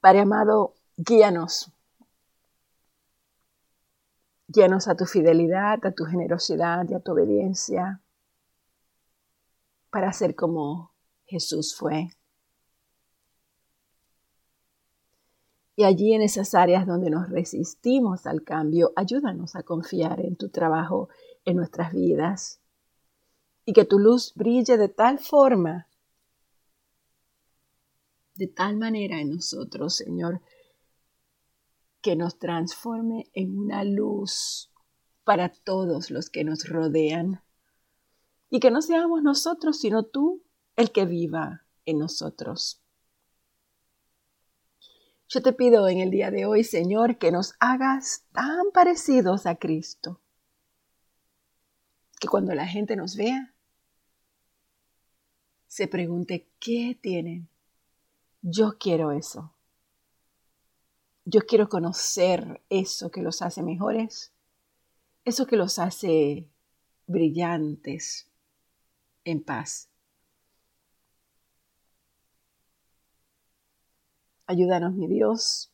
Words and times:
Padre 0.00 0.20
amado, 0.20 0.74
guíanos. 0.96 1.72
Guíanos 4.46 4.86
a 4.88 4.96
tu 4.96 5.04
fidelidad, 5.04 5.84
a 5.84 5.92
tu 5.92 6.04
generosidad 6.04 6.88
y 6.88 6.94
a 6.94 7.00
tu 7.00 7.12
obediencia 7.12 8.00
para 9.90 10.12
ser 10.12 10.36
como 10.36 10.92
Jesús 11.26 11.74
fue. 11.76 12.10
Y 15.74 15.84
allí 15.84 16.14
en 16.14 16.22
esas 16.22 16.54
áreas 16.54 16.86
donde 16.86 17.10
nos 17.10 17.28
resistimos 17.28 18.26
al 18.26 18.42
cambio, 18.44 18.92
ayúdanos 18.94 19.56
a 19.56 19.64
confiar 19.64 20.20
en 20.20 20.36
tu 20.36 20.48
trabajo 20.48 21.08
en 21.44 21.56
nuestras 21.56 21.92
vidas 21.92 22.60
y 23.64 23.72
que 23.72 23.84
tu 23.84 23.98
luz 23.98 24.32
brille 24.34 24.76
de 24.76 24.88
tal 24.88 25.18
forma, 25.18 25.87
de 28.38 28.46
tal 28.46 28.76
manera 28.76 29.20
en 29.20 29.30
nosotros, 29.30 29.96
Señor, 29.96 30.40
que 32.00 32.14
nos 32.14 32.38
transforme 32.38 33.28
en 33.34 33.58
una 33.58 33.82
luz 33.82 34.70
para 35.24 35.48
todos 35.48 36.10
los 36.10 36.30
que 36.30 36.44
nos 36.44 36.68
rodean 36.68 37.42
y 38.48 38.60
que 38.60 38.70
no 38.70 38.80
seamos 38.80 39.22
nosotros, 39.22 39.80
sino 39.80 40.04
tú 40.04 40.44
el 40.76 40.92
que 40.92 41.04
viva 41.04 41.64
en 41.84 41.98
nosotros. 41.98 42.80
Yo 45.28 45.42
te 45.42 45.52
pido 45.52 45.88
en 45.88 45.98
el 45.98 46.10
día 46.10 46.30
de 46.30 46.46
hoy, 46.46 46.62
Señor, 46.62 47.18
que 47.18 47.32
nos 47.32 47.54
hagas 47.58 48.24
tan 48.32 48.70
parecidos 48.72 49.46
a 49.46 49.56
Cristo, 49.56 50.20
que 52.20 52.28
cuando 52.28 52.54
la 52.54 52.66
gente 52.66 52.94
nos 52.94 53.16
vea, 53.16 53.52
se 55.66 55.88
pregunte, 55.88 56.48
¿qué 56.60 56.98
tienen? 57.00 57.48
Yo 58.42 58.78
quiero 58.78 59.12
eso. 59.12 59.52
Yo 61.24 61.40
quiero 61.42 61.68
conocer 61.68 62.62
eso 62.70 63.10
que 63.10 63.22
los 63.22 63.42
hace 63.42 63.62
mejores, 63.62 64.32
eso 65.24 65.46
que 65.46 65.56
los 65.56 65.78
hace 65.78 66.48
brillantes, 67.06 68.28
en 69.24 69.42
paz. 69.42 69.88
Ayúdanos, 74.46 74.94
mi 74.94 75.06
Dios, 75.06 75.70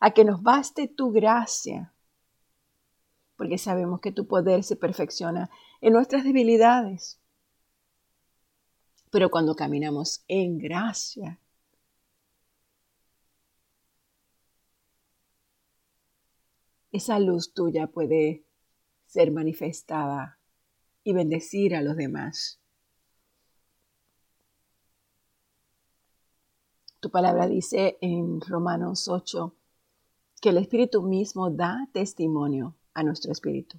a 0.00 0.12
que 0.12 0.24
nos 0.24 0.42
baste 0.42 0.88
tu 0.88 1.12
gracia, 1.12 1.92
porque 3.36 3.58
sabemos 3.58 4.00
que 4.00 4.12
tu 4.12 4.26
poder 4.26 4.64
se 4.64 4.76
perfecciona 4.76 5.50
en 5.80 5.92
nuestras 5.92 6.24
debilidades. 6.24 7.20
Pero 9.10 9.30
cuando 9.30 9.54
caminamos 9.54 10.22
en 10.28 10.58
gracia, 10.58 11.40
esa 16.92 17.18
luz 17.18 17.52
tuya 17.54 17.86
puede 17.86 18.44
ser 19.06 19.30
manifestada 19.30 20.38
y 21.04 21.12
bendecir 21.12 21.74
a 21.74 21.82
los 21.82 21.96
demás. 21.96 22.60
Tu 27.00 27.10
palabra 27.10 27.46
dice 27.46 27.96
en 28.00 28.40
Romanos 28.40 29.08
8 29.08 29.54
que 30.40 30.48
el 30.50 30.58
Espíritu 30.58 31.02
mismo 31.02 31.50
da 31.50 31.88
testimonio 31.92 32.74
a 32.92 33.02
nuestro 33.04 33.32
Espíritu 33.32 33.78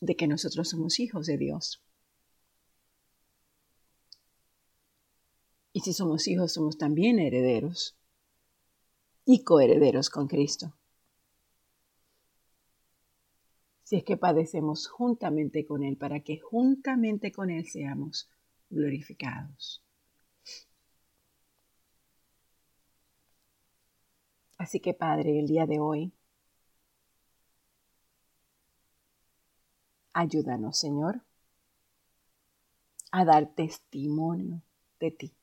de 0.00 0.16
que 0.16 0.26
nosotros 0.26 0.68
somos 0.68 1.00
hijos 1.00 1.26
de 1.26 1.38
Dios. 1.38 1.80
Y 5.72 5.80
si 5.80 5.92
somos 5.92 6.26
hijos, 6.28 6.52
somos 6.52 6.78
también 6.78 7.18
herederos 7.18 7.96
y 9.24 9.44
coherederos 9.44 10.10
con 10.10 10.26
Cristo. 10.26 10.72
Si 13.82 13.96
es 13.96 14.04
que 14.04 14.16
padecemos 14.16 14.88
juntamente 14.88 15.66
con 15.66 15.82
Él, 15.82 15.96
para 15.96 16.20
que 16.20 16.38
juntamente 16.38 17.32
con 17.32 17.50
Él 17.50 17.66
seamos 17.66 18.28
glorificados. 18.70 19.82
Así 24.58 24.80
que 24.80 24.92
Padre, 24.92 25.38
el 25.38 25.46
día 25.46 25.66
de 25.66 25.78
hoy, 25.78 26.12
ayúdanos, 30.12 30.76
Señor, 30.78 31.22
a 33.12 33.24
dar 33.24 33.54
testimonio 33.54 34.62
de 35.00 35.10
ti. 35.12 35.37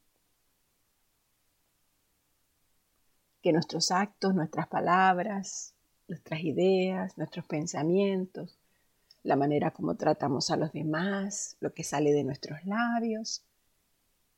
Que 3.45 3.53
nuestros 3.53 3.91
actos, 3.91 4.33
nuestras 4.33 4.67
palabras, 4.67 5.75
nuestras 6.07 6.39
ideas, 6.39 7.15
nuestros 7.15 7.45
pensamientos, 7.45 8.57
la 9.21 9.35
manera 9.35 9.69
como 9.69 9.95
tratamos 9.95 10.49
a 10.49 10.57
los 10.57 10.71
demás, 10.71 11.55
lo 11.59 11.71
que 11.71 11.83
sale 11.83 12.11
de 12.11 12.23
nuestros 12.23 12.65
labios, 12.65 13.43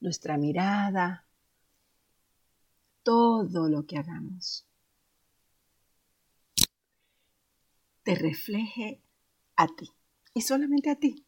nuestra 0.02 0.38
mirada, 0.38 1.26
todo 3.02 3.70
lo 3.70 3.86
que 3.86 3.98
hagamos 3.98 4.66
te 8.04 8.14
refleje 8.14 9.02
a 9.56 9.68
ti 9.68 9.90
y 10.34 10.42
solamente 10.42 10.90
a 10.90 10.96
ti. 10.98 11.26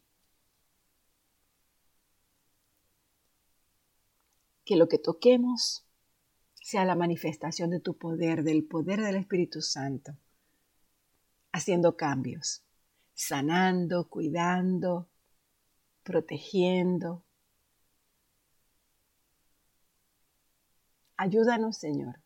Que 4.66 4.76
lo 4.76 4.86
que 4.86 4.98
toquemos 4.98 5.86
sea 6.70 6.84
la 6.84 6.94
manifestación 6.94 7.70
de 7.70 7.80
tu 7.80 7.98
poder, 7.98 8.44
del 8.44 8.62
poder 8.62 9.00
del 9.00 9.16
Espíritu 9.16 9.60
Santo, 9.60 10.16
haciendo 11.50 11.96
cambios, 11.96 12.62
sanando, 13.12 14.08
cuidando, 14.08 15.08
protegiendo. 16.04 17.24
Ayúdanos, 21.16 21.76
Señor, 21.76 22.20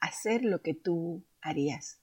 a 0.00 0.06
hacer 0.06 0.44
lo 0.44 0.62
que 0.62 0.74
tú 0.74 1.24
harías? 1.40 1.98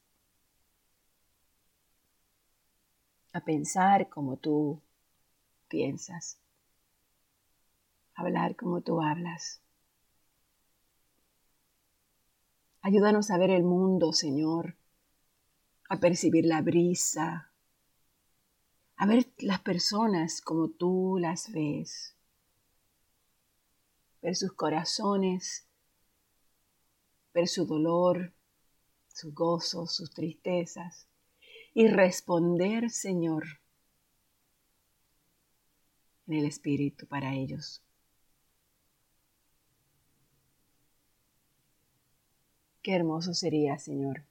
A 3.32 3.40
pensar 3.46 4.10
como 4.10 4.36
tú 4.36 4.82
piensas, 5.70 6.42
hablar 8.20 8.56
como 8.56 8.82
tú 8.82 9.02
hablas. 9.02 9.62
Ayúdanos 12.82 13.30
a 13.32 13.38
ver 13.38 13.50
el 13.50 13.64
mundo, 13.64 14.14
Señor, 14.14 14.76
a 15.90 16.00
percibir 16.00 16.46
la 16.46 16.62
brisa, 16.62 17.52
a 18.96 19.06
ver 19.06 19.32
las 19.40 19.60
personas 19.62 20.42
como 20.42 20.70
tú 20.70 21.18
las 21.20 21.52
ves, 21.52 22.16
ver 24.22 24.36
sus 24.36 24.54
corazones, 24.54 25.68
ver 27.34 27.48
su 27.48 27.66
dolor, 27.66 28.34
sus 29.08 29.34
gozos, 29.34 29.94
sus 29.94 30.12
tristezas, 30.12 31.08
y 31.74 31.88
responder, 31.88 32.90
Señor, 32.90 33.60
en 36.28 36.36
el 36.36 36.46
Espíritu 36.46 37.08
para 37.08 37.34
ellos. 37.34 37.82
Qué 42.82 42.96
hermoso 42.96 43.34
sería, 43.34 43.78
Señor, 43.78 44.24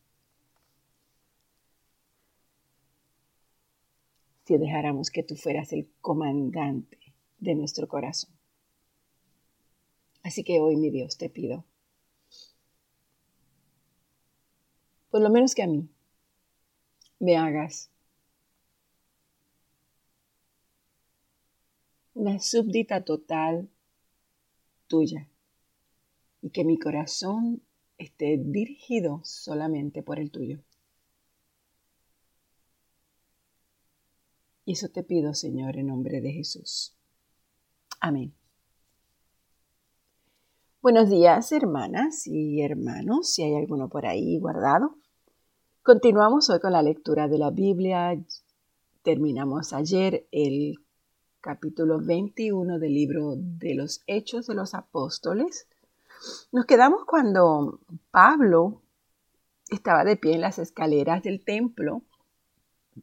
si 4.44 4.56
dejáramos 4.56 5.10
que 5.10 5.22
tú 5.22 5.36
fueras 5.36 5.72
el 5.72 5.88
comandante 6.00 6.98
de 7.38 7.54
nuestro 7.54 7.88
corazón. 7.88 8.30
Así 10.22 10.44
que 10.44 10.60
hoy, 10.60 10.76
mi 10.76 10.90
Dios, 10.90 11.18
te 11.18 11.28
pido 11.28 11.64
por 15.10 15.20
lo 15.20 15.30
menos 15.30 15.54
que 15.54 15.62
a 15.62 15.66
mí, 15.66 15.88
me 17.18 17.36
hagas 17.36 17.90
una 22.14 22.38
súbdita 22.38 23.04
total 23.04 23.68
tuya 24.86 25.28
y 26.42 26.50
que 26.50 26.64
mi 26.64 26.78
corazón 26.78 27.62
esté 27.98 28.38
dirigido 28.38 29.20
solamente 29.24 30.02
por 30.02 30.18
el 30.18 30.30
tuyo. 30.30 30.60
Y 34.64 34.72
eso 34.72 34.88
te 34.88 35.02
pido, 35.02 35.34
Señor, 35.34 35.76
en 35.76 35.88
nombre 35.88 36.20
de 36.20 36.32
Jesús. 36.32 36.94
Amén. 38.00 38.32
Buenos 40.80 41.10
días, 41.10 41.50
hermanas 41.52 42.26
y 42.26 42.62
hermanos, 42.62 43.30
si 43.30 43.42
hay 43.42 43.56
alguno 43.56 43.88
por 43.88 44.06
ahí 44.06 44.38
guardado. 44.38 44.96
Continuamos 45.82 46.50
hoy 46.50 46.60
con 46.60 46.72
la 46.72 46.82
lectura 46.82 47.28
de 47.28 47.38
la 47.38 47.50
Biblia. 47.50 48.16
Terminamos 49.02 49.72
ayer 49.72 50.28
el 50.30 50.76
capítulo 51.40 51.98
21 51.98 52.78
del 52.78 52.92
libro 52.94 53.34
de 53.36 53.74
los 53.74 54.02
Hechos 54.06 54.46
de 54.46 54.54
los 54.54 54.74
Apóstoles. 54.74 55.66
Nos 56.52 56.66
quedamos 56.66 57.04
cuando 57.04 57.80
Pablo 58.10 58.82
estaba 59.70 60.04
de 60.04 60.16
pie 60.16 60.34
en 60.34 60.40
las 60.40 60.58
escaleras 60.58 61.22
del 61.22 61.44
templo. 61.44 62.02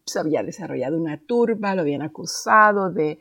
Se 0.06 0.20
había 0.20 0.44
desarrollado 0.44 0.98
una 0.98 1.20
turba, 1.20 1.76
lo 1.76 1.82
habían 1.82 2.02
acusado 2.02 2.92
de, 2.92 3.20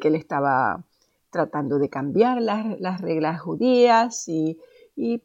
que 0.00 0.08
él 0.08 0.14
estaba 0.14 0.84
tratando 1.30 1.78
de 1.78 1.90
cambiar 1.90 2.40
las, 2.40 3.00
reglas 3.00 3.40
judías 3.40 4.28
y, 4.28 4.58
y 4.96 5.22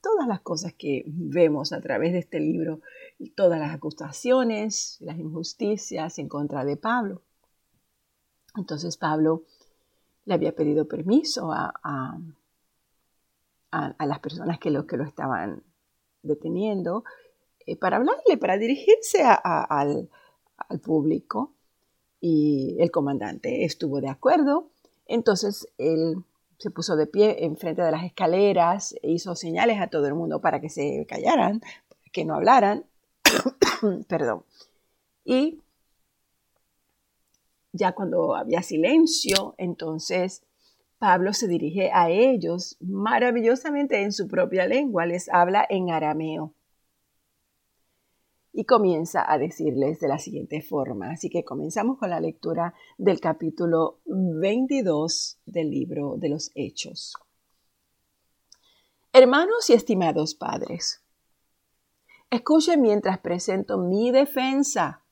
todas 0.00 0.28
las 0.28 0.40
cosas 0.40 0.72
que 0.74 1.04
vemos 1.06 1.72
a 1.72 1.80
través 1.80 2.12
de 2.12 2.20
este 2.20 2.38
libro, 2.38 2.80
todas 3.34 3.58
las 3.58 3.74
acusaciones, 3.74 4.98
las 5.00 5.18
injusticias 5.18 6.18
en 6.18 6.28
contra 6.28 6.64
de 6.64 6.76
Pablo. 6.76 7.22
Entonces 8.56 8.96
Pablo 8.96 9.44
le 10.24 10.34
había 10.34 10.54
pedido 10.54 10.86
permiso 10.86 11.52
a, 11.52 12.18
las 13.98 14.18
personas 14.20 14.58
que 14.58 14.70
lo, 14.70 14.86
que 14.86 14.96
lo 14.96 15.04
estaban 15.04 15.62
deteniendo 16.22 17.04
eh, 17.66 17.76
para 17.76 17.96
hablarle, 17.96 18.36
para 18.38 18.58
dirigirse 18.58 19.22
al, 19.24 20.08
al 20.56 20.80
público. 20.80 21.52
Y 22.20 22.76
el 22.80 22.90
comandante 22.90 23.64
estuvo 23.64 24.00
de 24.00 24.08
acuerdo. 24.08 24.70
Entonces 25.06 25.68
él 25.78 26.24
se 26.58 26.70
puso 26.70 26.96
de 26.96 27.06
pie 27.06 27.44
enfrente 27.44 27.82
de 27.82 27.90
las 27.90 28.04
escaleras, 28.04 28.94
e 29.02 29.10
hizo 29.12 29.34
señales 29.34 29.80
a 29.80 29.88
todo 29.88 30.06
el 30.06 30.14
mundo 30.14 30.40
para 30.40 30.60
que 30.60 30.70
se 30.70 31.06
callaran, 31.08 31.60
que 32.12 32.24
no 32.24 32.34
hablaran. 32.34 32.86
Perdón. 34.08 34.44
Y 35.24 35.60
ya 37.72 37.92
cuando 37.92 38.34
había 38.34 38.62
silencio, 38.62 39.54
entonces 39.58 40.42
Pablo 40.98 41.32
se 41.32 41.46
dirige 41.46 41.90
a 41.92 42.10
ellos 42.10 42.76
maravillosamente 42.80 44.02
en 44.02 44.12
su 44.12 44.28
propia 44.28 44.66
lengua, 44.66 45.06
les 45.06 45.28
habla 45.28 45.66
en 45.68 45.90
arameo. 45.90 46.54
Y 48.52 48.64
comienza 48.64 49.30
a 49.30 49.36
decirles 49.36 50.00
de 50.00 50.08
la 50.08 50.18
siguiente 50.18 50.62
forma. 50.62 51.10
Así 51.10 51.28
que 51.28 51.44
comenzamos 51.44 51.98
con 51.98 52.08
la 52.08 52.20
lectura 52.20 52.72
del 52.96 53.20
capítulo 53.20 54.00
22 54.06 55.40
del 55.44 55.70
libro 55.70 56.16
de 56.16 56.30
los 56.30 56.50
Hechos. 56.54 57.14
Hermanos 59.12 59.68
y 59.68 59.74
estimados 59.74 60.34
padres, 60.34 61.02
escuchen 62.30 62.80
mientras 62.80 63.18
presento 63.18 63.78
mi 63.78 64.10
defensa 64.10 65.02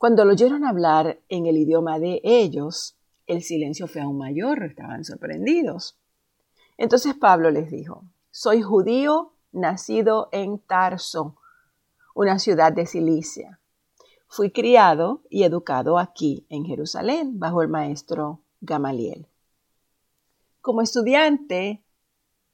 cuando 0.00 0.24
lo 0.24 0.32
oyeron 0.32 0.64
hablar 0.64 1.20
en 1.28 1.44
el 1.44 1.58
idioma 1.58 1.98
de 1.98 2.22
ellos, 2.24 2.96
el 3.30 3.42
silencio 3.42 3.86
fue 3.86 4.02
aún 4.02 4.18
mayor, 4.18 4.62
estaban 4.64 5.04
sorprendidos. 5.04 5.98
Entonces 6.76 7.14
Pablo 7.14 7.50
les 7.50 7.70
dijo, 7.70 8.04
soy 8.30 8.62
judío 8.62 9.34
nacido 9.52 10.28
en 10.32 10.58
Tarso, 10.58 11.36
una 12.14 12.38
ciudad 12.38 12.72
de 12.72 12.86
Cilicia. 12.86 13.60
Fui 14.28 14.50
criado 14.52 15.22
y 15.28 15.44
educado 15.44 15.98
aquí 15.98 16.46
en 16.48 16.64
Jerusalén 16.64 17.38
bajo 17.38 17.62
el 17.62 17.68
maestro 17.68 18.40
Gamaliel. 18.60 19.26
Como 20.60 20.82
estudiante, 20.82 21.82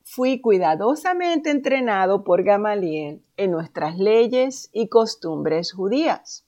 fui 0.03 0.41
cuidadosamente 0.41 1.51
entrenado 1.51 2.23
por 2.23 2.45
Gamaliel 2.45 3.23
en 3.37 3.51
nuestras 3.51 3.99
leyes 3.99 4.71
y 4.73 4.89
costumbres 4.89 5.73
judías. 5.73 6.46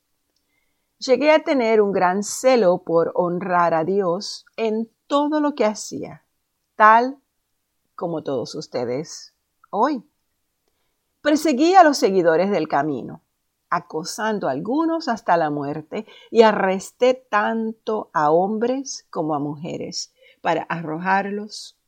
Llegué 0.99 1.31
a 1.31 1.45
tener 1.45 1.81
un 1.81 1.93
gran 1.93 2.25
celo 2.25 2.83
por 2.83 3.13
honrar 3.15 3.73
a 3.73 3.85
Dios 3.85 4.45
en 4.57 4.91
todo 5.07 5.41
lo 5.41 5.55
que 5.55 5.65
hacía, 5.65 6.25
tal 6.75 7.19
como 7.95 8.25
todos 8.25 8.57
ustedes 8.57 9.33
hoy. 9.71 10.03
Perseguí 11.21 11.77
a 11.77 11.85
los 11.85 11.99
seguidores 11.99 12.51
del 12.51 12.67
camino, 12.67 13.23
acosando 13.71 14.49
a 14.49 14.51
algunos 14.51 15.07
hasta 15.07 15.37
la 15.37 15.51
muerte, 15.51 16.05
y 16.33 16.43
arresté 16.43 17.15
tanto 17.15 18.11
a 18.13 18.33
hombres 18.33 19.07
como 19.11 19.37
a 19.37 19.39
mujeres 19.39 20.13
para 20.41 20.63
arrojarlos 20.63 21.79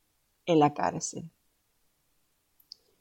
en 0.47 0.61
la 0.61 0.73
cárcel. 0.73 1.31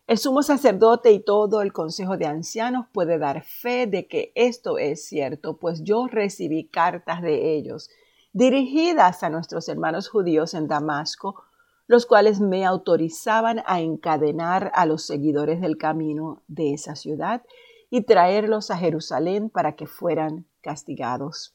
El 0.10 0.18
sumo 0.18 0.42
sacerdote 0.42 1.12
y 1.12 1.20
todo 1.20 1.62
el 1.62 1.72
consejo 1.72 2.18
de 2.18 2.26
ancianos 2.26 2.88
puede 2.92 3.20
dar 3.20 3.44
fe 3.44 3.86
de 3.86 4.08
que 4.08 4.32
esto 4.34 4.80
es 4.80 5.06
cierto, 5.06 5.58
pues 5.58 5.84
yo 5.84 6.08
recibí 6.08 6.64
cartas 6.64 7.22
de 7.22 7.56
ellos 7.56 7.92
dirigidas 8.34 9.22
a 9.22 9.30
nuestros 9.30 9.70
hermanos 9.70 10.10
judíos 10.10 10.56
en 10.56 10.68
Damasco, 10.68 11.44
los 11.86 12.08
cuales 12.08 12.40
me 12.40 12.66
autorizaban 12.66 13.62
a 13.68 13.82
encadenar 13.82 14.72
a 14.74 14.88
los 14.88 15.06
seguidores 15.06 15.62
del 15.62 15.78
camino 15.78 16.42
de 16.48 16.74
esa 16.74 16.96
ciudad 16.96 17.44
y 17.92 18.02
traerlos 18.02 18.72
a 18.72 18.78
Jerusalén 18.78 19.52
para 19.52 19.76
que 19.76 19.86
fueran 19.86 20.48
castigados. 20.62 21.54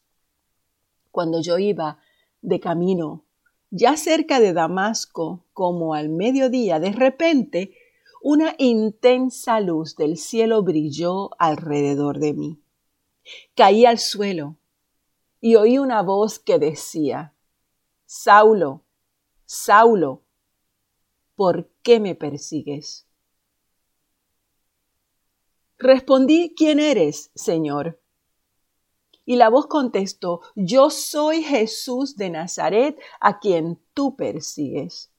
Cuando 1.10 1.40
yo 1.40 1.58
iba 1.58 1.98
de 2.40 2.60
camino, 2.60 3.24
ya 3.72 3.96
cerca 3.96 4.38
de 4.38 4.52
Damasco, 4.52 5.42
como 5.52 5.94
al 5.94 6.08
mediodía, 6.08 6.78
de 6.78 6.92
repente 6.92 7.72
una 8.26 8.54
intensa 8.56 9.60
luz 9.60 9.96
del 9.96 10.16
cielo 10.16 10.62
brilló 10.62 11.28
alrededor 11.38 12.18
de 12.20 12.32
mí. 12.32 12.62
Caí 13.54 13.84
al 13.84 13.98
suelo 13.98 14.56
y 15.42 15.56
oí 15.56 15.76
una 15.76 16.00
voz 16.00 16.38
que 16.38 16.58
decía, 16.58 17.34
Saulo, 18.06 18.82
Saulo, 19.44 20.22
¿por 21.34 21.68
qué 21.82 22.00
me 22.00 22.14
persigues? 22.14 23.06
Respondí, 25.76 26.54
¿quién 26.56 26.80
eres, 26.80 27.30
Señor? 27.34 28.00
Y 29.26 29.36
la 29.36 29.50
voz 29.50 29.66
contestó, 29.66 30.40
yo 30.54 30.88
soy 30.88 31.42
Jesús 31.42 32.16
de 32.16 32.30
Nazaret, 32.30 32.98
a 33.20 33.38
quien 33.38 33.78
tú 33.92 34.16
persigues. 34.16 35.13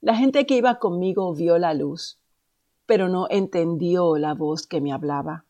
La 0.00 0.14
gente 0.14 0.46
que 0.46 0.56
iba 0.56 0.78
conmigo 0.78 1.34
vio 1.34 1.58
la 1.58 1.74
luz, 1.74 2.20
pero 2.86 3.08
no 3.08 3.26
entendió 3.30 4.16
la 4.16 4.34
voz 4.34 4.66
que 4.66 4.80
me 4.80 4.92
hablaba. 4.92 5.44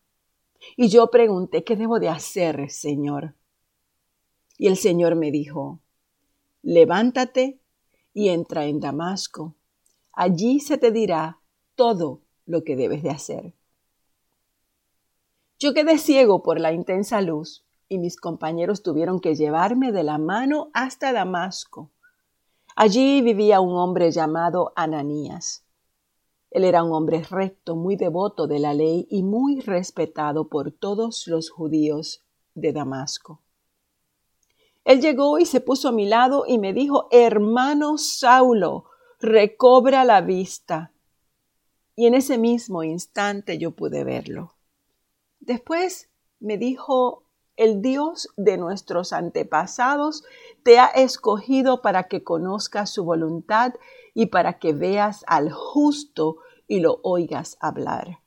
Y 0.76 0.88
yo 0.88 1.10
pregunté, 1.10 1.64
¿qué 1.64 1.76
debo 1.76 1.98
de 1.98 2.08
hacer, 2.08 2.70
Señor? 2.70 3.34
Y 4.58 4.68
el 4.68 4.76
Señor 4.76 5.16
me 5.16 5.30
dijo, 5.30 5.80
levántate 6.62 7.60
y 8.14 8.30
entra 8.30 8.66
en 8.66 8.80
Damasco. 8.80 9.54
Allí 10.12 10.60
se 10.60 10.78
te 10.78 10.90
dirá 10.90 11.40
todo 11.74 12.22
lo 12.46 12.64
que 12.64 12.76
debes 12.76 13.02
de 13.02 13.10
hacer. 13.10 13.54
Yo 15.58 15.74
quedé 15.74 15.98
ciego 15.98 16.42
por 16.42 16.60
la 16.60 16.72
intensa 16.72 17.20
luz 17.20 17.64
y 17.88 17.98
mis 17.98 18.16
compañeros 18.16 18.82
tuvieron 18.82 19.20
que 19.20 19.34
llevarme 19.34 19.92
de 19.92 20.02
la 20.02 20.18
mano 20.18 20.70
hasta 20.72 21.12
Damasco. 21.12 21.90
Allí 22.78 23.22
vivía 23.22 23.60
un 23.60 23.74
hombre 23.74 24.10
llamado 24.10 24.74
Ananías. 24.76 25.64
Él 26.50 26.62
era 26.62 26.84
un 26.84 26.92
hombre 26.92 27.22
recto, 27.22 27.74
muy 27.74 27.96
devoto 27.96 28.46
de 28.46 28.58
la 28.58 28.74
ley 28.74 29.06
y 29.10 29.22
muy 29.22 29.60
respetado 29.60 30.50
por 30.50 30.72
todos 30.72 31.26
los 31.26 31.48
judíos 31.48 32.22
de 32.54 32.74
Damasco. 32.74 33.40
Él 34.84 35.00
llegó 35.00 35.38
y 35.38 35.46
se 35.46 35.62
puso 35.62 35.88
a 35.88 35.92
mi 35.92 36.04
lado 36.04 36.44
y 36.46 36.58
me 36.58 36.74
dijo, 36.74 37.08
hermano 37.10 37.96
Saulo, 37.96 38.84
recobra 39.20 40.04
la 40.04 40.20
vista. 40.20 40.92
Y 41.94 42.06
en 42.06 42.12
ese 42.12 42.36
mismo 42.36 42.82
instante 42.82 43.56
yo 43.56 43.70
pude 43.70 44.04
verlo. 44.04 44.52
Después 45.40 46.10
me 46.40 46.58
dijo 46.58 47.25
el 47.56 47.82
Dios 47.82 48.28
de 48.36 48.58
nuestros 48.58 49.12
antepasados 49.12 50.24
te 50.62 50.78
ha 50.78 50.86
escogido 50.86 51.82
para 51.82 52.04
que 52.04 52.22
conozcas 52.22 52.90
su 52.90 53.04
voluntad 53.04 53.74
y 54.14 54.26
para 54.26 54.58
que 54.58 54.72
veas 54.72 55.24
al 55.26 55.52
justo 55.52 56.38
y 56.68 56.80
lo 56.80 57.00
oigas 57.02 57.56
hablar. 57.60 58.20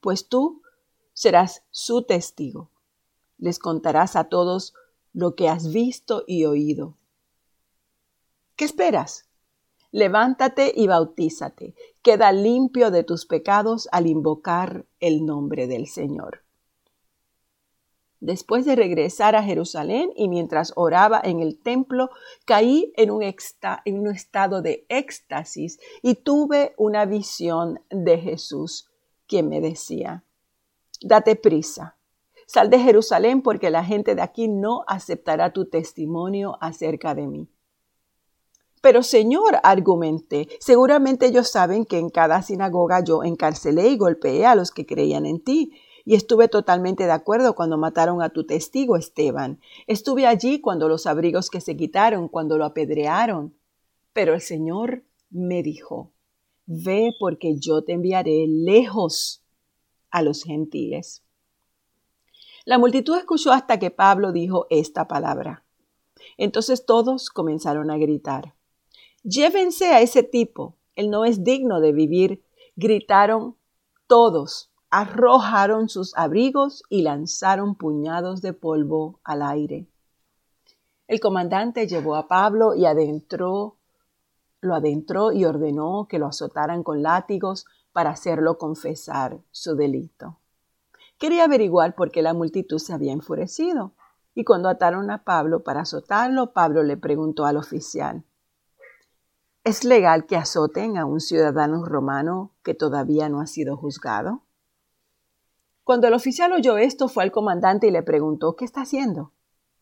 Pues 0.00 0.28
tú 0.28 0.62
serás 1.12 1.62
su 1.70 2.02
testigo. 2.02 2.70
Les 3.38 3.58
contarás 3.58 4.16
a 4.16 4.24
todos 4.24 4.74
lo 5.12 5.34
que 5.34 5.48
has 5.48 5.72
visto 5.72 6.24
y 6.26 6.44
oído. 6.44 6.96
¿Qué 8.56 8.64
esperas? 8.64 9.26
Levántate 9.92 10.72
y 10.74 10.86
bautízate. 10.86 11.74
Queda 12.02 12.32
limpio 12.32 12.90
de 12.90 13.02
tus 13.02 13.26
pecados 13.26 13.88
al 13.92 14.06
invocar 14.06 14.86
el 15.00 15.26
nombre 15.26 15.66
del 15.66 15.88
Señor. 15.88 16.39
Después 18.20 18.66
de 18.66 18.76
regresar 18.76 19.34
a 19.34 19.42
Jerusalén 19.42 20.12
y 20.14 20.28
mientras 20.28 20.74
oraba 20.76 21.20
en 21.24 21.40
el 21.40 21.58
templo, 21.58 22.10
caí 22.44 22.92
en 22.96 23.10
un, 23.10 23.22
estado 23.22 24.60
de 24.60 24.84
éxtasis 24.90 25.78
y 26.02 26.16
tuve 26.16 26.74
una 26.76 27.06
visión 27.06 27.80
de 27.88 28.18
Jesús, 28.18 28.90
quien 29.26 29.48
me 29.48 29.62
decía, 29.62 30.24
date 31.00 31.34
prisa, 31.34 31.96
Sal 32.52 32.68
de 32.68 32.80
Jerusalén 32.80 33.42
porque 33.42 33.70
la 33.70 33.84
gente 33.84 34.16
de 34.16 34.22
aquí 34.22 34.48
no 34.48 34.82
aceptará 34.88 35.52
tu 35.52 35.66
testimonio 35.66 36.58
acerca 36.60 37.14
de 37.14 37.28
mí. 37.28 37.48
Pero 38.82 39.04
Señor, 39.04 39.60
argumenté, 39.62 40.48
seguramente 40.58 41.26
ellos 41.26 41.48
saben 41.48 41.84
que 41.84 41.98
en 41.98 42.10
cada 42.10 42.42
sinagoga 42.42 43.04
yo 43.04 43.22
encarcelé 43.22 43.90
y 43.90 43.96
golpeé 43.96 44.46
a 44.46 44.56
los 44.56 44.72
que 44.72 44.84
creían 44.84 45.26
en 45.26 45.44
ti. 45.44 45.72
Y 46.10 46.16
estuve 46.16 46.48
totalmente 46.48 47.04
de 47.04 47.12
acuerdo 47.12 47.54
cuando 47.54 47.78
mataron 47.78 48.20
a 48.20 48.30
tu 48.30 48.44
testigo 48.44 48.96
Esteban. 48.96 49.60
Estuve 49.86 50.26
allí 50.26 50.60
cuando 50.60 50.88
los 50.88 51.06
abrigos 51.06 51.50
que 51.50 51.60
se 51.60 51.76
quitaron, 51.76 52.26
cuando 52.26 52.58
lo 52.58 52.64
apedrearon. 52.64 53.54
Pero 54.12 54.34
el 54.34 54.40
Señor 54.40 55.04
me 55.30 55.62
dijo, 55.62 56.10
ve 56.66 57.14
porque 57.20 57.60
yo 57.60 57.84
te 57.84 57.92
enviaré 57.92 58.48
lejos 58.48 59.44
a 60.10 60.22
los 60.22 60.42
gentiles. 60.42 61.22
La 62.64 62.76
multitud 62.76 63.16
escuchó 63.16 63.52
hasta 63.52 63.78
que 63.78 63.92
Pablo 63.92 64.32
dijo 64.32 64.66
esta 64.68 65.06
palabra. 65.06 65.64
Entonces 66.36 66.86
todos 66.86 67.30
comenzaron 67.30 67.88
a 67.88 67.98
gritar, 67.98 68.56
llévense 69.22 69.92
a 69.92 70.00
ese 70.00 70.24
tipo, 70.24 70.74
él 70.96 71.08
no 71.08 71.24
es 71.24 71.44
digno 71.44 71.80
de 71.80 71.92
vivir. 71.92 72.42
Gritaron 72.74 73.54
todos, 74.08 74.69
arrojaron 74.90 75.88
sus 75.88 76.16
abrigos 76.16 76.82
y 76.88 77.02
lanzaron 77.02 77.76
puñados 77.76 78.42
de 78.42 78.52
polvo 78.52 79.20
al 79.22 79.42
aire. 79.42 79.86
El 81.06 81.20
comandante 81.20 81.86
llevó 81.86 82.16
a 82.16 82.28
Pablo 82.28 82.74
y 82.74 82.86
adentró, 82.86 83.76
lo 84.60 84.74
adentró 84.74 85.32
y 85.32 85.44
ordenó 85.44 86.06
que 86.08 86.18
lo 86.18 86.26
azotaran 86.26 86.82
con 86.82 87.02
látigos 87.02 87.66
para 87.92 88.10
hacerlo 88.10 88.58
confesar 88.58 89.38
su 89.50 89.74
delito. 89.74 90.38
Quería 91.18 91.44
averiguar 91.44 91.94
por 91.94 92.10
qué 92.10 92.22
la 92.22 92.34
multitud 92.34 92.78
se 92.78 92.92
había 92.92 93.12
enfurecido. 93.12 93.92
Y 94.34 94.44
cuando 94.44 94.68
ataron 94.68 95.10
a 95.10 95.24
Pablo 95.24 95.64
para 95.64 95.80
azotarlo, 95.80 96.52
Pablo 96.52 96.82
le 96.82 96.96
preguntó 96.96 97.44
al 97.44 97.56
oficial, 97.56 98.24
¿es 99.64 99.84
legal 99.84 100.26
que 100.26 100.36
azoten 100.36 100.96
a 100.96 101.04
un 101.04 101.20
ciudadano 101.20 101.84
romano 101.84 102.52
que 102.62 102.74
todavía 102.74 103.28
no 103.28 103.40
ha 103.40 103.46
sido 103.46 103.76
juzgado? 103.76 104.42
Cuando 105.90 106.06
el 106.06 106.14
oficial 106.14 106.52
oyó 106.52 106.78
esto, 106.78 107.08
fue 107.08 107.24
al 107.24 107.32
comandante 107.32 107.88
y 107.88 107.90
le 107.90 108.04
preguntó, 108.04 108.54
¿qué 108.54 108.64
está 108.64 108.82
haciendo? 108.82 109.32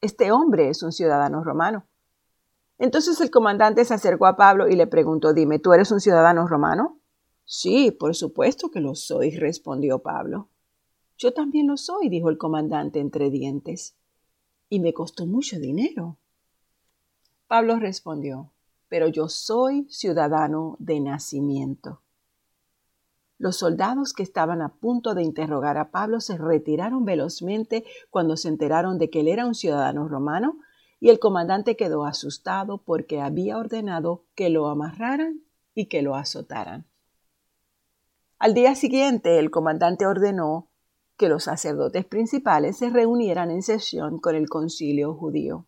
Este 0.00 0.32
hombre 0.32 0.70
es 0.70 0.82
un 0.82 0.90
ciudadano 0.90 1.44
romano. 1.44 1.84
Entonces 2.78 3.20
el 3.20 3.30
comandante 3.30 3.84
se 3.84 3.92
acercó 3.92 4.24
a 4.24 4.34
Pablo 4.34 4.70
y 4.70 4.74
le 4.74 4.86
preguntó, 4.86 5.34
dime, 5.34 5.58
¿tú 5.58 5.74
eres 5.74 5.92
un 5.92 6.00
ciudadano 6.00 6.46
romano? 6.46 6.98
Sí, 7.44 7.90
por 7.90 8.14
supuesto 8.14 8.70
que 8.70 8.80
lo 8.80 8.94
soy, 8.94 9.36
respondió 9.36 9.98
Pablo. 9.98 10.48
Yo 11.18 11.34
también 11.34 11.66
lo 11.66 11.76
soy, 11.76 12.08
dijo 12.08 12.30
el 12.30 12.38
comandante 12.38 13.00
entre 13.00 13.28
dientes. 13.28 13.94
Y 14.70 14.80
me 14.80 14.94
costó 14.94 15.26
mucho 15.26 15.58
dinero. 15.58 16.16
Pablo 17.48 17.78
respondió, 17.78 18.50
pero 18.88 19.08
yo 19.08 19.28
soy 19.28 19.86
ciudadano 19.90 20.74
de 20.78 21.00
nacimiento. 21.00 22.00
Los 23.38 23.56
soldados 23.56 24.12
que 24.12 24.24
estaban 24.24 24.62
a 24.62 24.74
punto 24.74 25.14
de 25.14 25.22
interrogar 25.22 25.78
a 25.78 25.92
Pablo 25.92 26.20
se 26.20 26.36
retiraron 26.36 27.04
velozmente 27.04 27.84
cuando 28.10 28.36
se 28.36 28.48
enteraron 28.48 28.98
de 28.98 29.10
que 29.10 29.20
él 29.20 29.28
era 29.28 29.46
un 29.46 29.54
ciudadano 29.54 30.08
romano 30.08 30.58
y 30.98 31.10
el 31.10 31.20
comandante 31.20 31.76
quedó 31.76 32.04
asustado 32.04 32.78
porque 32.78 33.20
había 33.20 33.56
ordenado 33.56 34.24
que 34.34 34.50
lo 34.50 34.66
amarraran 34.66 35.42
y 35.72 35.86
que 35.86 36.02
lo 36.02 36.16
azotaran. 36.16 36.86
Al 38.40 38.54
día 38.54 38.74
siguiente 38.74 39.38
el 39.38 39.52
comandante 39.52 40.04
ordenó 40.06 40.68
que 41.16 41.28
los 41.28 41.44
sacerdotes 41.44 42.04
principales 42.04 42.76
se 42.76 42.90
reunieran 42.90 43.52
en 43.52 43.62
sesión 43.62 44.18
con 44.18 44.34
el 44.34 44.48
concilio 44.48 45.14
judío, 45.14 45.66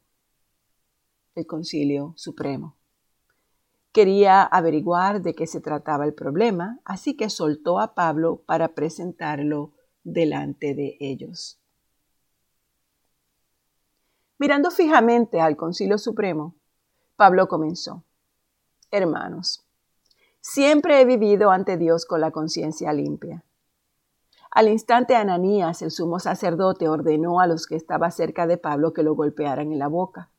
el 1.36 1.46
concilio 1.46 2.14
supremo. 2.16 2.79
Quería 3.92 4.42
averiguar 4.42 5.20
de 5.20 5.34
qué 5.34 5.46
se 5.46 5.60
trataba 5.60 6.04
el 6.04 6.14
problema, 6.14 6.78
así 6.84 7.16
que 7.16 7.28
soltó 7.28 7.80
a 7.80 7.94
Pablo 7.94 8.42
para 8.46 8.68
presentarlo 8.74 9.72
delante 10.04 10.74
de 10.74 10.96
ellos. 11.00 11.60
Mirando 14.38 14.70
fijamente 14.70 15.40
al 15.40 15.56
Concilio 15.56 15.98
Supremo, 15.98 16.54
Pablo 17.16 17.48
comenzó. 17.48 18.04
Hermanos, 18.92 19.66
siempre 20.40 21.00
he 21.00 21.04
vivido 21.04 21.50
ante 21.50 21.76
Dios 21.76 22.06
con 22.06 22.20
la 22.20 22.30
conciencia 22.30 22.92
limpia. 22.92 23.44
Al 24.52 24.68
instante 24.68 25.14
Ananías, 25.16 25.82
el 25.82 25.90
sumo 25.90 26.18
sacerdote, 26.20 26.88
ordenó 26.88 27.40
a 27.40 27.46
los 27.46 27.66
que 27.66 27.76
estaban 27.76 28.10
cerca 28.12 28.46
de 28.46 28.56
Pablo 28.56 28.92
que 28.92 29.02
lo 29.02 29.14
golpearan 29.14 29.72
en 29.72 29.78
la 29.78 29.88
boca. 29.88 30.30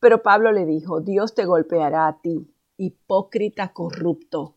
Pero 0.00 0.22
Pablo 0.22 0.52
le 0.52 0.66
dijo, 0.66 1.00
Dios 1.00 1.34
te 1.34 1.46
golpeará 1.46 2.06
a 2.06 2.20
ti, 2.20 2.52
hipócrita 2.76 3.72
corrupto. 3.72 4.56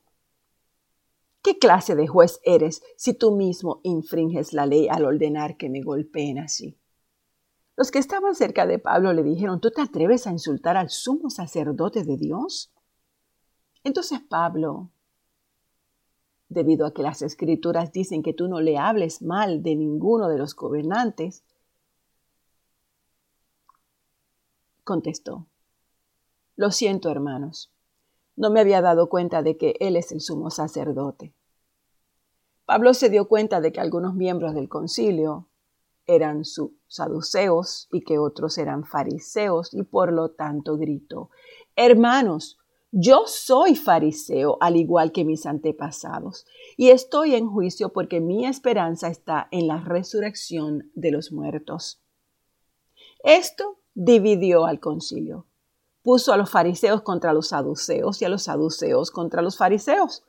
¿Qué 1.42 1.58
clase 1.58 1.96
de 1.96 2.08
juez 2.08 2.40
eres 2.44 2.84
si 2.98 3.14
tú 3.14 3.36
mismo 3.36 3.80
infringes 3.84 4.54
la 4.54 4.66
ley 4.66 4.88
al 4.90 5.06
ordenar 5.06 5.58
que 5.58 5.70
me 5.70 5.82
golpeen 5.82 6.40
así? 6.40 6.78
Los 7.78 7.92
que 7.92 8.00
estaban 8.00 8.36
cerca 8.36 8.66
de 8.66 8.78
Pablo 8.78 9.14
le 9.14 9.24
dijeron, 9.24 9.62
¿tú 9.62 9.72
te 9.72 9.82
atreves 9.82 10.28
a 10.28 10.32
insultar 10.32 10.76
al 10.76 10.90
sumo 10.90 11.30
sacerdote 11.30 12.04
de 12.04 12.18
Dios? 12.18 12.74
Entonces 13.86 14.20
Pablo, 14.20 14.92
debido 16.50 16.86
a 16.86 16.94
que 16.94 17.04
las 17.04 17.22
escrituras 17.22 17.94
dicen 17.94 18.22
que 18.22 18.34
tú 18.34 18.50
no 18.50 18.60
le 18.60 18.78
hables 18.78 19.22
mal 19.22 19.64
de 19.64 19.78
ninguno 19.78 20.28
de 20.28 20.38
los 20.38 20.56
gobernantes, 20.56 21.46
contestó, 24.84 25.48
Lo 26.58 26.72
siento, 26.72 27.10
hermanos, 27.10 27.72
no 28.40 28.50
me 28.50 28.62
había 28.62 28.82
dado 28.82 29.10
cuenta 29.10 29.44
de 29.44 29.58
que 29.58 29.76
él 29.82 29.98
es 29.98 30.14
el 30.14 30.22
sumo 30.22 30.50
sacerdote. 30.50 31.34
Pablo 32.66 32.94
se 32.94 33.10
dio 33.10 33.28
cuenta 33.28 33.60
de 33.60 33.74
que 33.74 33.82
algunos 33.82 34.16
miembros 34.16 34.56
del 34.56 34.70
concilio 34.70 35.50
eran 36.06 36.44
saduceos 36.88 37.90
y 37.92 38.02
que 38.02 38.18
otros 38.18 38.58
eran 38.58 38.86
fariseos 38.86 39.74
y 39.74 39.84
por 39.84 40.14
lo 40.14 40.32
tanto 40.32 40.78
gritó, 40.78 41.32
Hermanos, 41.76 42.58
yo 42.92 43.24
soy 43.28 43.76
fariseo, 43.76 44.58
al 44.62 44.78
igual 44.78 45.12
que 45.12 45.26
mis 45.26 45.46
antepasados, 45.46 46.46
y 46.78 46.92
estoy 46.92 47.36
en 47.36 47.46
juicio 47.50 47.92
porque 47.92 48.22
mi 48.22 48.46
esperanza 48.46 49.10
está 49.10 49.50
en 49.52 49.68
la 49.68 49.82
resurrección 49.82 50.90
de 50.96 51.12
los 51.12 51.34
muertos. 51.34 52.02
Esto 53.22 53.80
dividió 53.94 54.66
al 54.66 54.80
concilio. 54.80 55.49
Puso 56.02 56.34
a 56.34 56.38
los 56.38 56.50
fariseos 56.50 57.02
contra 57.02 57.34
los 57.34 57.50
saduceos 57.50 58.22
y 58.22 58.26
a 58.26 58.30
los 58.30 58.44
saduceos 58.44 59.12
contra 59.12 59.42
los 59.42 59.58
fariseos, 59.58 60.24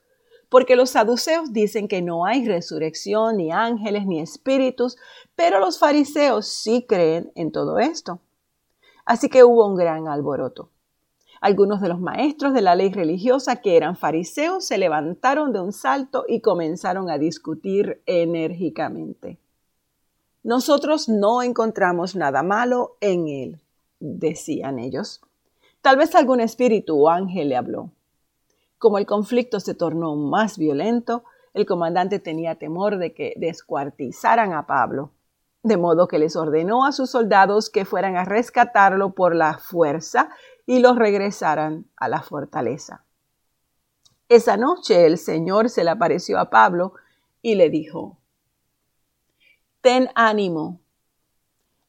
porque 0.48 0.76
los 0.76 0.90
saduceos 0.90 1.52
dicen 1.52 1.86
que 1.86 2.02
no 2.02 2.26
hay 2.26 2.46
resurrección, 2.46 3.36
ni 3.36 3.52
ángeles, 3.52 4.06
ni 4.06 4.20
espíritus, 4.20 4.96
pero 5.36 5.60
los 5.60 5.78
fariseos 5.78 6.46
sí 6.46 6.84
creen 6.88 7.30
en 7.36 7.52
todo 7.52 7.78
esto. 7.78 8.20
Así 9.04 9.28
que 9.28 9.44
hubo 9.44 9.66
un 9.66 9.76
gran 9.76 10.08
alboroto. 10.08 10.70
Algunos 11.40 11.80
de 11.80 11.88
los 11.88 12.00
maestros 12.00 12.52
de 12.52 12.60
la 12.60 12.74
ley 12.74 12.92
religiosa 12.92 13.56
que 13.56 13.76
eran 13.76 13.96
fariseos 13.96 14.66
se 14.66 14.76
levantaron 14.76 15.52
de 15.52 15.60
un 15.60 15.72
salto 15.72 16.24
y 16.28 16.40
comenzaron 16.42 17.08
a 17.08 17.16
discutir 17.16 18.02
enérgicamente. 18.04 19.38
Nosotros 20.42 21.08
no 21.08 21.42
encontramos 21.42 22.14
nada 22.14 22.42
malo 22.42 22.96
en 23.00 23.28
él, 23.28 23.60
decían 24.00 24.78
ellos. 24.78 25.22
Tal 25.82 25.96
vez 25.96 26.14
algún 26.14 26.40
espíritu 26.40 27.04
o 27.04 27.08
ángel 27.08 27.48
le 27.48 27.56
habló. 27.56 27.90
Como 28.78 28.98
el 28.98 29.06
conflicto 29.06 29.60
se 29.60 29.74
tornó 29.74 30.14
más 30.16 30.58
violento, 30.58 31.24
el 31.54 31.66
comandante 31.66 32.18
tenía 32.18 32.56
temor 32.56 32.98
de 32.98 33.12
que 33.12 33.34
descuartizaran 33.36 34.52
a 34.52 34.66
Pablo, 34.66 35.10
de 35.62 35.76
modo 35.76 36.08
que 36.08 36.18
les 36.18 36.36
ordenó 36.36 36.84
a 36.84 36.92
sus 36.92 37.10
soldados 37.10 37.70
que 37.70 37.84
fueran 37.84 38.16
a 38.16 38.24
rescatarlo 38.24 39.14
por 39.14 39.34
la 39.34 39.58
fuerza 39.58 40.30
y 40.66 40.78
los 40.78 40.96
regresaran 40.96 41.86
a 41.96 42.08
la 42.08 42.22
fortaleza. 42.22 43.04
Esa 44.28 44.56
noche 44.56 45.06
el 45.06 45.18
Señor 45.18 45.68
se 45.70 45.82
le 45.82 45.90
apareció 45.90 46.38
a 46.38 46.50
Pablo 46.50 46.94
y 47.42 47.56
le 47.56 47.68
dijo, 47.68 48.16
Ten 49.80 50.08
ánimo. 50.14 50.79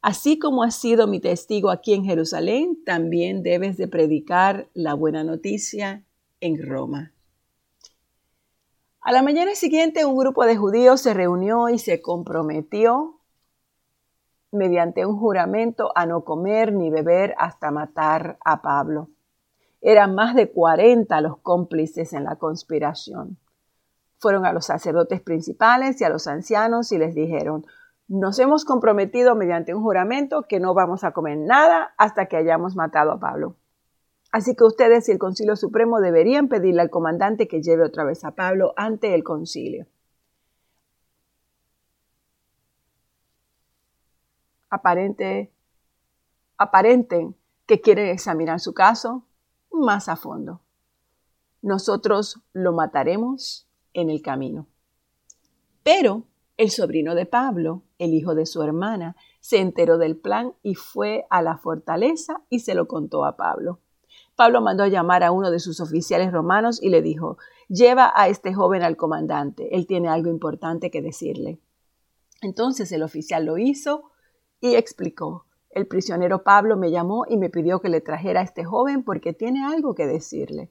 Así 0.01 0.39
como 0.39 0.63
has 0.63 0.75
sido 0.75 1.05
mi 1.05 1.20
testigo 1.20 1.70
aquí 1.70 1.93
en 1.93 2.03
Jerusalén, 2.03 2.84
también 2.84 3.43
debes 3.43 3.77
de 3.77 3.88
predicar 3.88 4.67
la 4.74 4.96
buena 4.96 5.24
noticia 5.24 6.03
en 6.39 6.62
Roma. 6.62 7.13
A 9.01 9.12
la 9.12 9.22
mañana 9.22 9.53
siguiente 9.53 10.05
un 10.05 10.17
grupo 10.17 10.46
de 10.46 10.58
judíos 10.58 11.01
se 11.01 11.13
reunió 11.13 11.70
y 11.70 11.77
se 11.77 12.01
comprometió 12.01 13.20
mediante 14.51 15.05
un 15.05 15.17
juramento 15.17 15.91
a 15.96 16.05
no 16.05 16.24
comer 16.24 16.74
ni 16.74 16.89
beber 16.89 17.36
hasta 17.38 17.72
matar 17.72 18.38
a 18.43 18.62
Pablo. 18.62 19.10
Eran 19.81 20.13
más 20.15 20.36
de 20.36 20.51
cuarenta 20.51 21.22
los 21.22 21.38
cómplices 21.38 22.13
en 22.13 22.24
la 22.24 22.36
conspiración. 22.36 23.38
Fueron 24.20 24.46
a 24.46 24.53
los 24.53 24.65
sacerdotes 24.65 25.22
principales 25.22 26.00
y 26.01 26.03
a 26.03 26.10
los 26.10 26.27
ancianos 26.27 26.91
y 26.91 26.98
les 26.98 27.15
dijeron, 27.15 27.65
nos 28.12 28.39
hemos 28.39 28.65
comprometido 28.65 29.36
mediante 29.36 29.74
un 29.74 29.82
juramento 29.82 30.44
que 30.44 30.60
no 30.60 30.74
vamos 30.74 31.06
a 31.06 31.13
comer 31.13 31.38
nada 31.38 31.94
hasta 31.98 32.25
que 32.25 32.36
hayamos 32.36 32.75
matado 32.75 33.13
a 33.13 33.20
Pablo. 33.22 33.56
Así 34.34 34.53
que 34.53 34.65
ustedes 34.65 35.08
y 35.08 35.13
el 35.13 35.18
Concilio 35.18 35.56
Supremo 35.56 36.01
deberían 36.01 36.50
pedirle 36.50 36.82
al 36.82 36.89
comandante 36.89 37.48
que 37.48 37.62
lleve 37.62 37.86
otra 37.86 38.03
vez 38.03 38.25
a 38.25 38.32
Pablo 38.32 38.74
ante 38.75 39.15
el 39.15 39.24
concilio. 39.24 39.88
Aparente, 44.70 45.53
aparenten 46.58 47.38
que 47.65 47.80
quieren 47.80 48.08
examinar 48.08 48.60
su 48.60 48.74
caso 48.74 49.24
más 49.72 50.10
a 50.10 50.18
fondo. 50.18 50.60
Nosotros 51.62 52.41
lo 52.51 52.74
mataremos 52.74 53.70
en 53.94 54.10
el 54.10 54.22
camino. 54.22 54.68
Pero 55.84 56.25
el 56.58 56.70
sobrino 56.70 57.15
de 57.15 57.25
Pablo, 57.25 57.84
el 57.98 58.13
hijo 58.13 58.36
de 58.36 58.46
su 58.46 58.62
hermana, 58.62 59.15
se 59.39 59.60
enteró 59.60 59.98
del 59.98 60.17
plan 60.17 60.53
y 60.62 60.75
fue 60.75 61.25
a 61.29 61.41
la 61.41 61.58
fortaleza 61.58 62.41
y 62.50 62.60
se 62.60 62.75
lo 62.75 62.88
contó 62.88 63.25
a 63.25 63.38
Pablo. 63.38 63.79
Pablo 64.36 64.62
mandó 64.62 64.86
llamar 64.88 65.24
a 65.24 65.31
uno 65.31 65.51
de 65.51 65.60
sus 65.60 65.79
oficiales 65.79 66.31
romanos 66.31 66.81
y 66.81 66.89
le 66.89 67.01
dijo, 67.01 67.38
lleva 67.67 68.12
a 68.15 68.27
este 68.27 68.53
joven 68.53 68.84
al 68.84 68.98
comandante, 68.98 69.75
él 69.75 69.88
tiene 69.88 70.10
algo 70.10 70.29
importante 70.29 70.91
que 70.91 71.01
decirle. 71.01 71.60
Entonces 72.41 72.91
el 72.91 73.03
oficial 73.03 73.46
lo 73.46 73.58
hizo 73.58 74.12
y 74.60 74.75
explicó, 74.75 75.46
el 75.70 75.88
prisionero 75.88 76.43
Pablo 76.43 76.75
me 76.75 76.91
llamó 76.91 77.25
y 77.29 77.38
me 77.38 77.50
pidió 77.50 77.79
que 77.79 77.89
le 77.89 78.01
trajera 78.01 78.41
a 78.41 78.43
este 78.43 78.65
joven 78.65 79.03
porque 79.03 79.34
tiene 79.34 79.63
algo 79.63 79.96
que 79.96 80.05
decirle. 80.05 80.70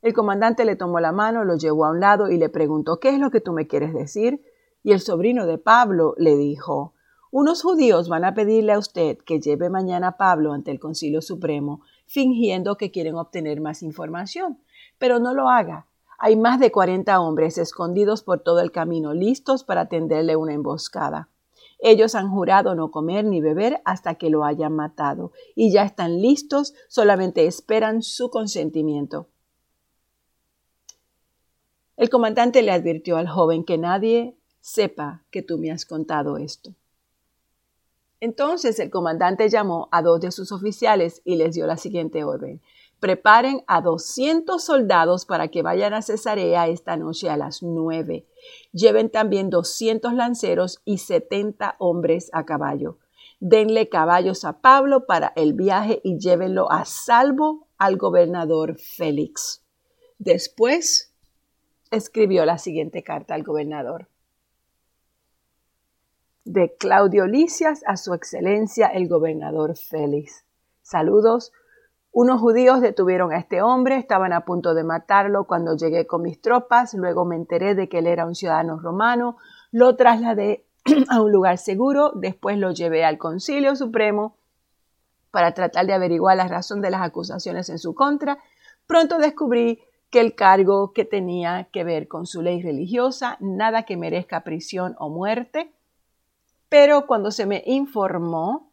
El 0.00 0.14
comandante 0.14 0.64
le 0.64 0.76
tomó 0.76 1.00
la 1.00 1.12
mano, 1.12 1.44
lo 1.44 1.56
llevó 1.56 1.84
a 1.84 1.90
un 1.90 2.00
lado 2.00 2.30
y 2.30 2.38
le 2.38 2.48
preguntó, 2.48 2.98
¿qué 2.98 3.10
es 3.10 3.18
lo 3.18 3.30
que 3.30 3.40
tú 3.40 3.52
me 3.52 3.66
quieres 3.66 3.92
decir? 3.92 4.42
Y 4.88 4.92
el 4.92 5.00
sobrino 5.00 5.44
de 5.44 5.58
Pablo 5.58 6.14
le 6.16 6.34
dijo, 6.34 6.94
unos 7.30 7.60
judíos 7.60 8.08
van 8.08 8.24
a 8.24 8.32
pedirle 8.32 8.72
a 8.72 8.78
usted 8.78 9.18
que 9.18 9.38
lleve 9.38 9.68
mañana 9.68 10.08
a 10.08 10.16
Pablo 10.16 10.54
ante 10.54 10.70
el 10.70 10.80
Concilio 10.80 11.20
Supremo, 11.20 11.82
fingiendo 12.06 12.78
que 12.78 12.90
quieren 12.90 13.16
obtener 13.16 13.60
más 13.60 13.82
información. 13.82 14.62
Pero 14.96 15.18
no 15.18 15.34
lo 15.34 15.50
haga. 15.50 15.88
Hay 16.18 16.36
más 16.36 16.58
de 16.58 16.72
cuarenta 16.72 17.20
hombres 17.20 17.58
escondidos 17.58 18.22
por 18.22 18.40
todo 18.40 18.60
el 18.60 18.72
camino, 18.72 19.12
listos 19.12 19.62
para 19.62 19.90
tenderle 19.90 20.36
una 20.36 20.54
emboscada. 20.54 21.28
Ellos 21.80 22.14
han 22.14 22.30
jurado 22.30 22.74
no 22.74 22.90
comer 22.90 23.26
ni 23.26 23.42
beber 23.42 23.82
hasta 23.84 24.14
que 24.14 24.30
lo 24.30 24.42
hayan 24.42 24.74
matado, 24.74 25.32
y 25.54 25.70
ya 25.70 25.82
están 25.82 26.22
listos, 26.22 26.72
solamente 26.88 27.44
esperan 27.44 28.00
su 28.00 28.30
consentimiento. 28.30 29.28
El 31.98 32.08
comandante 32.08 32.62
le 32.62 32.70
advirtió 32.70 33.18
al 33.18 33.28
joven 33.28 33.64
que 33.64 33.76
nadie 33.76 34.37
sepa 34.60 35.22
que 35.30 35.42
tú 35.42 35.58
me 35.58 35.70
has 35.70 35.84
contado 35.84 36.36
esto. 36.36 36.74
Entonces 38.20 38.78
el 38.80 38.90
comandante 38.90 39.48
llamó 39.48 39.88
a 39.92 40.02
dos 40.02 40.20
de 40.20 40.32
sus 40.32 40.50
oficiales 40.50 41.22
y 41.24 41.36
les 41.36 41.54
dio 41.54 41.66
la 41.66 41.76
siguiente 41.76 42.24
orden. 42.24 42.60
Preparen 42.98 43.62
a 43.68 43.80
200 43.80 44.62
soldados 44.62 45.24
para 45.24 45.48
que 45.48 45.62
vayan 45.62 45.94
a 45.94 46.02
Cesarea 46.02 46.66
esta 46.66 46.96
noche 46.96 47.30
a 47.30 47.36
las 47.36 47.62
nueve. 47.62 48.26
Lleven 48.72 49.08
también 49.08 49.50
200 49.50 50.14
lanceros 50.14 50.80
y 50.84 50.98
70 50.98 51.76
hombres 51.78 52.28
a 52.32 52.44
caballo. 52.44 52.98
Denle 53.38 53.88
caballos 53.88 54.44
a 54.44 54.60
Pablo 54.60 55.06
para 55.06 55.32
el 55.36 55.52
viaje 55.52 56.00
y 56.02 56.18
llévenlo 56.18 56.72
a 56.72 56.84
salvo 56.84 57.68
al 57.78 57.96
gobernador 57.96 58.76
Félix. 58.78 59.62
Después 60.18 61.12
escribió 61.92 62.44
la 62.44 62.58
siguiente 62.58 63.04
carta 63.04 63.34
al 63.34 63.44
gobernador 63.44 64.08
de 66.48 66.74
Claudio 66.78 67.26
Licias 67.26 67.82
a 67.86 67.98
su 67.98 68.14
excelencia 68.14 68.86
el 68.86 69.06
gobernador 69.06 69.76
Félix. 69.76 70.46
Saludos. 70.80 71.52
Unos 72.10 72.40
judíos 72.40 72.80
detuvieron 72.80 73.32
a 73.32 73.38
este 73.38 73.60
hombre, 73.60 73.98
estaban 73.98 74.32
a 74.32 74.46
punto 74.46 74.72
de 74.72 74.82
matarlo 74.82 75.44
cuando 75.44 75.76
llegué 75.76 76.06
con 76.06 76.22
mis 76.22 76.40
tropas, 76.40 76.94
luego 76.94 77.26
me 77.26 77.36
enteré 77.36 77.74
de 77.74 77.90
que 77.90 77.98
él 77.98 78.06
era 78.06 78.24
un 78.24 78.34
ciudadano 78.34 78.78
romano, 78.78 79.36
lo 79.72 79.94
trasladé 79.96 80.64
a 81.10 81.20
un 81.20 81.30
lugar 81.32 81.58
seguro, 81.58 82.12
después 82.14 82.56
lo 82.56 82.72
llevé 82.72 83.04
al 83.04 83.18
Concilio 83.18 83.76
Supremo 83.76 84.38
para 85.30 85.52
tratar 85.52 85.84
de 85.84 85.92
averiguar 85.92 86.38
la 86.38 86.48
razón 86.48 86.80
de 86.80 86.90
las 86.90 87.02
acusaciones 87.02 87.68
en 87.68 87.78
su 87.78 87.94
contra. 87.94 88.38
Pronto 88.86 89.18
descubrí 89.18 89.82
que 90.08 90.20
el 90.20 90.34
cargo 90.34 90.94
que 90.94 91.04
tenía 91.04 91.68
que 91.70 91.84
ver 91.84 92.08
con 92.08 92.24
su 92.24 92.40
ley 92.40 92.62
religiosa, 92.62 93.36
nada 93.38 93.82
que 93.82 93.98
merezca 93.98 94.44
prisión 94.44 94.96
o 94.98 95.10
muerte, 95.10 95.74
pero 96.68 97.06
cuando 97.06 97.30
se 97.30 97.46
me 97.46 97.62
informó 97.66 98.72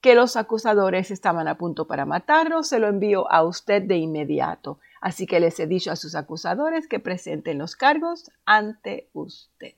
que 0.00 0.14
los 0.14 0.36
acusadores 0.36 1.10
estaban 1.10 1.48
a 1.48 1.56
punto 1.56 1.86
para 1.86 2.04
matarlo, 2.04 2.62
se 2.62 2.78
lo 2.78 2.88
envío 2.88 3.30
a 3.32 3.42
usted 3.42 3.82
de 3.82 3.96
inmediato. 3.96 4.78
Así 5.00 5.26
que 5.26 5.40
les 5.40 5.58
he 5.60 5.66
dicho 5.66 5.90
a 5.90 5.96
sus 5.96 6.14
acusadores 6.14 6.88
que 6.88 7.00
presenten 7.00 7.56
los 7.56 7.74
cargos 7.74 8.30
ante 8.44 9.08
usted. 9.14 9.74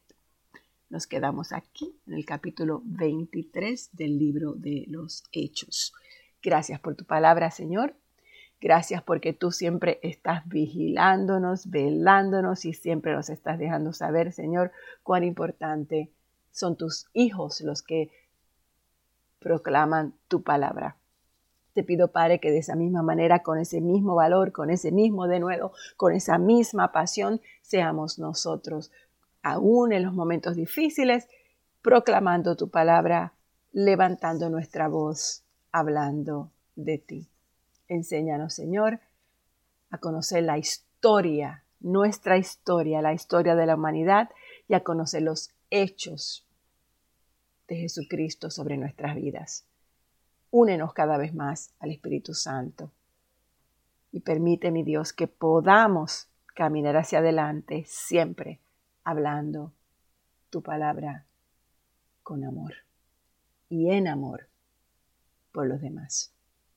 Nos 0.88 1.06
quedamos 1.06 1.52
aquí 1.52 1.96
en 2.06 2.14
el 2.14 2.24
capítulo 2.24 2.82
23 2.84 3.90
del 3.92 4.18
libro 4.18 4.52
de 4.54 4.84
los 4.88 5.22
Hechos. 5.30 5.92
Gracias 6.42 6.80
por 6.80 6.96
tu 6.96 7.04
palabra, 7.04 7.50
Señor. 7.50 7.94
Gracias 8.60 9.02
porque 9.02 9.32
tú 9.32 9.52
siempre 9.52 10.00
estás 10.02 10.46
vigilándonos, 10.48 11.70
velándonos 11.70 12.64
y 12.64 12.72
siempre 12.72 13.12
nos 13.12 13.30
estás 13.30 13.58
dejando 13.58 13.92
saber, 13.92 14.32
Señor, 14.32 14.72
cuán 15.02 15.24
importante 15.24 16.10
son 16.56 16.76
tus 16.76 17.06
hijos 17.12 17.60
los 17.60 17.82
que 17.82 18.10
proclaman 19.40 20.14
tu 20.26 20.42
palabra. 20.42 20.96
Te 21.74 21.82
pido, 21.82 22.12
Padre, 22.12 22.40
que 22.40 22.50
de 22.50 22.58
esa 22.58 22.74
misma 22.74 23.02
manera, 23.02 23.42
con 23.42 23.58
ese 23.58 23.82
mismo 23.82 24.14
valor, 24.14 24.52
con 24.52 24.70
ese 24.70 24.90
mismo 24.90 25.28
denuedo, 25.28 25.72
con 25.98 26.14
esa 26.14 26.38
misma 26.38 26.92
pasión, 26.92 27.42
seamos 27.60 28.18
nosotros, 28.18 28.90
aún 29.42 29.92
en 29.92 30.02
los 30.02 30.14
momentos 30.14 30.56
difíciles, 30.56 31.28
proclamando 31.82 32.56
tu 32.56 32.70
palabra, 32.70 33.34
levantando 33.72 34.48
nuestra 34.48 34.88
voz, 34.88 35.44
hablando 35.72 36.50
de 36.74 36.96
ti. 36.96 37.28
Enséñanos, 37.86 38.54
Señor, 38.54 39.00
a 39.90 39.98
conocer 39.98 40.42
la 40.42 40.56
historia, 40.56 41.64
nuestra 41.80 42.38
historia, 42.38 43.02
la 43.02 43.12
historia 43.12 43.54
de 43.54 43.66
la 43.66 43.74
humanidad 43.74 44.30
y 44.68 44.74
a 44.74 44.82
conocer 44.82 45.20
los 45.20 45.50
hechos 45.68 46.45
de 47.68 47.76
Jesucristo 47.76 48.50
sobre 48.50 48.76
nuestras 48.76 49.16
vidas. 49.16 49.66
Únenos 50.50 50.92
cada 50.92 51.16
vez 51.16 51.34
más 51.34 51.74
al 51.80 51.90
Espíritu 51.90 52.34
Santo 52.34 52.90
y 54.12 54.20
permite, 54.20 54.70
mi 54.70 54.82
Dios, 54.82 55.12
que 55.12 55.26
podamos 55.26 56.28
caminar 56.54 56.96
hacia 56.96 57.18
adelante 57.18 57.84
siempre 57.86 58.60
hablando 59.04 59.72
tu 60.50 60.62
palabra 60.62 61.26
con 62.22 62.44
amor 62.44 62.74
y 63.68 63.90
en 63.90 64.08
amor 64.08 64.48
por 65.52 65.66
los 65.66 65.80
demás. 65.80 66.32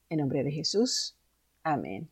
En 0.10 0.20
nombre 0.20 0.44
de 0.44 0.52
Jesús, 0.52 1.16
amén. 1.64 2.10